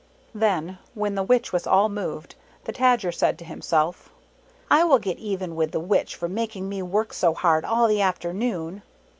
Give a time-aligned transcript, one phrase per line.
[0.33, 4.09] Then when the Witch was all moved, the Tajer said to himself,"
[4.71, 8.01] I will get even with the Witch for making me work so hard all the
[8.01, 8.81] afternoon."